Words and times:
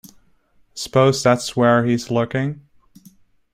Suppose 0.73 1.21
that's 1.21 1.55
where 1.55 1.85
he's 1.85 2.09
lurking? 2.09 2.67